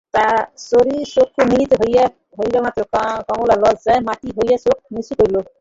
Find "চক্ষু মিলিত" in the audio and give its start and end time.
1.09-1.71